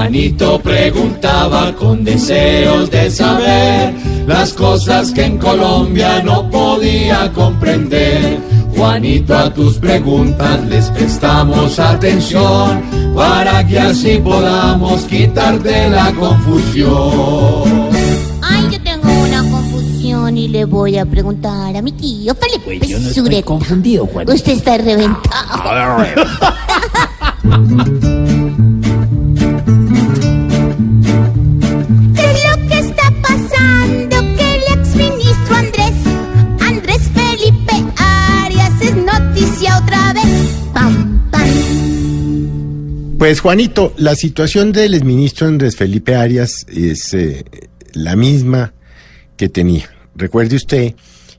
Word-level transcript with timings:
Juanito 0.00 0.58
preguntaba 0.60 1.76
con 1.76 2.02
deseos 2.02 2.90
de 2.90 3.10
saber 3.10 3.92
las 4.26 4.54
cosas 4.54 5.10
que 5.12 5.26
en 5.26 5.36
Colombia 5.36 6.22
no 6.22 6.48
podía 6.48 7.30
comprender. 7.34 8.40
Juanito, 8.74 9.36
a 9.36 9.52
tus 9.52 9.76
preguntas 9.76 10.64
les 10.70 10.90
prestamos 10.92 11.78
atención 11.78 12.82
para 13.14 13.66
que 13.66 13.78
así 13.78 14.16
podamos 14.24 15.02
quitar 15.02 15.62
de 15.62 15.90
la 15.90 16.10
confusión. 16.12 17.90
Ay, 18.40 18.68
yo 18.72 18.82
tengo 18.82 19.06
una 19.06 19.42
confusión 19.50 20.38
y 20.38 20.48
le 20.48 20.64
voy 20.64 20.96
a 20.96 21.04
preguntar 21.04 21.76
a 21.76 21.82
mi 21.82 21.92
tío 21.92 22.34
Felipe 22.34 22.78
Pues 22.78 22.88
yo 22.88 22.98
no 22.98 23.08
estoy 23.08 23.22
Sureta. 23.24 23.44
confundido, 23.44 24.06
Juan. 24.06 24.30
Usted 24.30 24.52
está 24.52 24.78
reventado. 24.78 26.06
Pues 43.30 43.42
Juanito, 43.42 43.94
la 43.96 44.16
situación 44.16 44.72
del 44.72 44.92
exministro 44.92 45.46
Andrés 45.46 45.76
Felipe 45.76 46.16
Arias 46.16 46.66
es 46.66 47.14
eh, 47.14 47.44
la 47.92 48.16
misma 48.16 48.74
que 49.36 49.48
tenía. 49.48 49.88
Recuerde 50.16 50.56
usted 50.56 50.96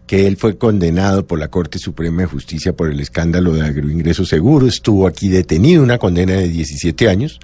que 0.07 0.25
él 0.25 0.37
fue 0.37 0.57
condenado 0.57 1.27
por 1.27 1.37
la 1.37 1.49
Corte 1.49 1.79
Suprema 1.79 2.21
de 2.21 2.27
Justicia 2.29 2.71
por 2.71 2.89
el 2.89 3.01
escándalo 3.01 3.51
de 3.51 3.63
agroingreso 3.63 4.23
seguro, 4.23 4.67
estuvo 4.67 5.05
aquí 5.05 5.27
detenido, 5.27 5.83
una 5.83 5.97
condena 5.97 6.35
de 6.35 6.47
17 6.47 7.09
años. 7.09 7.41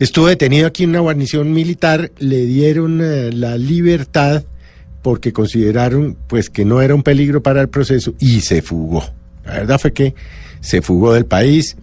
Estuvo 0.00 0.26
detenido 0.26 0.66
aquí 0.66 0.82
en 0.82 0.90
una 0.90 0.98
guarnición 0.98 1.52
militar, 1.52 2.10
le 2.18 2.46
dieron 2.46 3.00
eh, 3.04 3.30
la 3.32 3.56
libertad 3.56 4.42
porque 5.00 5.32
consideraron 5.32 6.16
pues 6.26 6.50
que 6.50 6.64
no 6.64 6.82
era 6.82 6.92
un 6.92 7.04
peligro 7.04 7.40
para 7.40 7.60
el 7.60 7.68
proceso 7.68 8.14
y 8.18 8.40
se 8.40 8.62
fugó. 8.62 9.04
La 9.44 9.52
verdad 9.52 9.78
fue 9.78 9.92
que 9.92 10.16
se 10.60 10.82
fugó 10.82 11.12
del 11.12 11.26
país, 11.26 11.76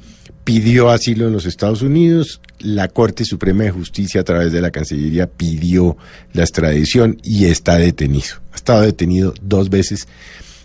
pidió 0.51 0.89
asilo 0.89 1.27
en 1.27 1.31
los 1.31 1.45
Estados 1.45 1.81
Unidos, 1.81 2.41
la 2.59 2.89
Corte 2.89 3.23
Suprema 3.23 3.63
de 3.63 3.71
Justicia 3.71 4.19
a 4.19 4.25
través 4.25 4.51
de 4.51 4.59
la 4.59 4.69
Cancillería 4.69 5.25
pidió 5.25 5.95
la 6.33 6.41
extradición 6.41 7.17
y 7.23 7.45
está 7.45 7.77
detenido. 7.77 8.35
Ha 8.51 8.57
estado 8.57 8.81
detenido 8.81 9.33
dos 9.41 9.69
veces 9.69 10.09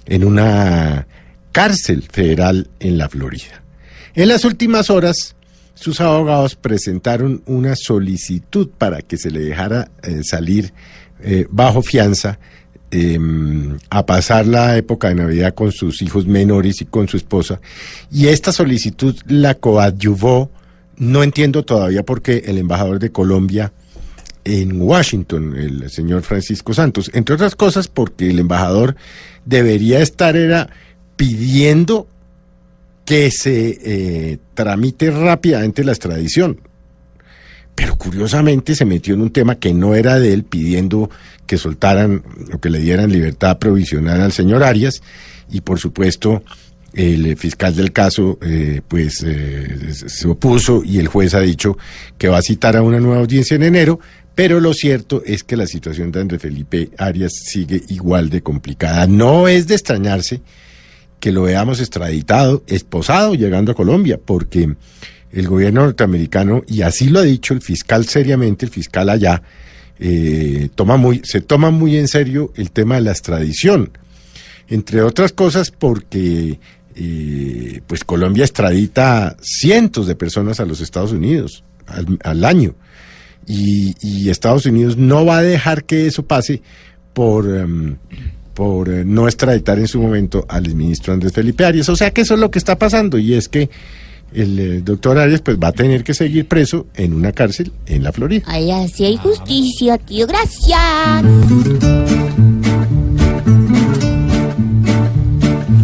en 0.06 0.24
una 0.24 1.06
cárcel 1.52 2.02
federal 2.02 2.68
en 2.80 2.98
la 2.98 3.08
Florida. 3.08 3.62
En 4.16 4.26
las 4.26 4.44
últimas 4.44 4.90
horas, 4.90 5.36
sus 5.74 6.00
abogados 6.00 6.56
presentaron 6.56 7.44
una 7.46 7.76
solicitud 7.76 8.68
para 8.76 9.02
que 9.02 9.16
se 9.16 9.30
le 9.30 9.38
dejara 9.38 9.92
eh, 10.02 10.22
salir 10.24 10.72
eh, 11.22 11.46
bajo 11.48 11.80
fianza 11.82 12.40
eh, 12.90 13.18
a 13.90 14.06
pasar 14.06 14.46
la 14.46 14.76
época 14.76 15.08
de 15.08 15.16
Navidad 15.16 15.54
con 15.54 15.72
sus 15.72 16.02
hijos 16.02 16.26
menores 16.26 16.80
y 16.80 16.84
con 16.84 17.08
su 17.08 17.16
esposa. 17.16 17.60
Y 18.10 18.28
esta 18.28 18.52
solicitud 18.52 19.16
la 19.26 19.54
coadyuvó, 19.54 20.50
no 20.96 21.22
entiendo 21.22 21.64
todavía 21.64 22.04
por 22.04 22.22
qué 22.22 22.44
el 22.46 22.58
embajador 22.58 22.98
de 22.98 23.10
Colombia 23.10 23.72
en 24.44 24.80
Washington, 24.80 25.56
el 25.56 25.90
señor 25.90 26.22
Francisco 26.22 26.72
Santos, 26.72 27.10
entre 27.12 27.34
otras 27.34 27.56
cosas 27.56 27.88
porque 27.88 28.30
el 28.30 28.38
embajador 28.38 28.96
debería 29.44 30.00
estar 30.00 30.36
era 30.36 30.70
pidiendo 31.16 32.06
que 33.04 33.30
se 33.30 33.78
eh, 33.82 34.38
tramite 34.54 35.10
rápidamente 35.10 35.84
la 35.84 35.92
extradición. 35.92 36.60
Curiosamente 37.98 38.74
se 38.74 38.84
metió 38.84 39.14
en 39.14 39.22
un 39.22 39.30
tema 39.30 39.56
que 39.56 39.72
no 39.72 39.94
era 39.94 40.18
de 40.18 40.32
él, 40.32 40.44
pidiendo 40.44 41.10
que 41.46 41.58
soltaran 41.58 42.22
o 42.52 42.58
que 42.58 42.70
le 42.70 42.80
dieran 42.80 43.12
libertad 43.12 43.58
provisional 43.58 44.20
al 44.20 44.32
señor 44.32 44.62
Arias. 44.62 45.02
Y 45.50 45.60
por 45.60 45.78
supuesto, 45.78 46.42
el 46.92 47.36
fiscal 47.36 47.76
del 47.76 47.92
caso 47.92 48.38
eh, 48.42 48.80
pues 48.86 49.22
eh, 49.24 49.92
se 49.92 50.28
opuso 50.28 50.82
y 50.84 50.98
el 50.98 51.08
juez 51.08 51.34
ha 51.34 51.40
dicho 51.40 51.76
que 52.16 52.28
va 52.28 52.38
a 52.38 52.42
citar 52.42 52.76
a 52.76 52.82
una 52.82 53.00
nueva 53.00 53.20
audiencia 53.20 53.54
en 53.54 53.62
enero. 53.62 54.00
Pero 54.34 54.60
lo 54.60 54.74
cierto 54.74 55.22
es 55.24 55.44
que 55.44 55.56
la 55.56 55.66
situación 55.66 56.12
de 56.12 56.20
Andrés 56.20 56.42
Felipe 56.42 56.90
Arias 56.98 57.32
sigue 57.42 57.82
igual 57.88 58.28
de 58.28 58.42
complicada. 58.42 59.06
No 59.06 59.48
es 59.48 59.66
de 59.66 59.74
extrañarse 59.74 60.42
que 61.20 61.32
lo 61.32 61.42
veamos 61.42 61.80
extraditado, 61.80 62.62
esposado, 62.66 63.34
llegando 63.34 63.72
a 63.72 63.74
Colombia, 63.74 64.20
porque 64.22 64.76
el 65.32 65.48
gobierno 65.48 65.82
norteamericano, 65.84 66.62
y 66.66 66.82
así 66.82 67.08
lo 67.08 67.20
ha 67.20 67.22
dicho 67.22 67.54
el 67.54 67.60
fiscal 67.60 68.06
seriamente, 68.06 68.64
el 68.64 68.72
fiscal 68.72 69.08
allá, 69.08 69.42
eh, 69.98 70.68
toma 70.74 70.96
muy, 70.96 71.22
se 71.24 71.40
toma 71.40 71.70
muy 71.70 71.96
en 71.96 72.08
serio 72.08 72.52
el 72.56 72.70
tema 72.70 72.96
de 72.96 73.02
la 73.02 73.12
extradición, 73.12 73.90
entre 74.68 75.02
otras 75.02 75.32
cosas 75.32 75.70
porque 75.70 76.58
eh, 76.94 77.80
pues 77.86 78.04
Colombia 78.04 78.44
extradita 78.44 79.36
cientos 79.40 80.06
de 80.06 80.14
personas 80.14 80.60
a 80.60 80.64
los 80.64 80.80
Estados 80.80 81.12
Unidos 81.12 81.64
al, 81.86 82.44
año, 82.44 82.74
y, 83.46 84.28
Estados 84.28 84.66
Unidos 84.66 84.96
no 84.96 85.24
va 85.24 85.38
a 85.38 85.42
dejar 85.42 85.84
que 85.84 86.06
eso 86.06 86.24
pase 86.26 86.62
por... 87.12 87.46
Um, 87.46 87.96
por 88.56 88.88
eh, 88.88 89.04
no 89.04 89.28
extraditar 89.28 89.78
en 89.78 89.86
su 89.86 90.00
momento 90.00 90.46
al 90.48 90.74
ministro 90.74 91.12
Andrés 91.12 91.34
Felipe 91.34 91.66
Arias. 91.66 91.90
O 91.90 91.94
sea 91.94 92.10
que 92.10 92.22
eso 92.22 92.34
es 92.34 92.40
lo 92.40 92.50
que 92.50 92.58
está 92.58 92.78
pasando 92.78 93.18
y 93.18 93.34
es 93.34 93.50
que 93.50 93.68
el 94.34 94.58
eh, 94.58 94.80
doctor 94.82 95.18
Arias 95.18 95.40
pues 95.40 95.58
va 95.58 95.68
a 95.68 95.72
tener 95.72 96.04
que 96.04 96.14
seguir 96.14 96.46
preso 96.46 96.86
en 96.94 97.14
una 97.14 97.32
cárcel 97.32 97.72
en 97.86 98.02
la 98.02 98.12
Florida. 98.12 98.44
Ay, 98.46 98.70
así 98.70 99.04
hay 99.04 99.16
justicia, 99.16 99.98
tío. 99.98 100.26
Gracias. 100.26 101.24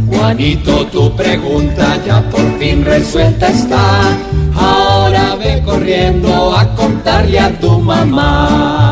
Juanito, 0.09 0.87
tu 0.87 1.17
pregunta 1.17 2.01
ya 2.07 2.23
por 2.31 2.59
fin 2.59 2.85
resuelta 2.85 3.49
está. 3.49 4.19
Ahora 4.55 5.35
ve 5.37 5.63
corriendo 5.65 6.57
a 6.57 6.75
contarle 6.75 7.39
a 7.39 7.59
tu 7.59 7.79
mamá. 7.81 8.92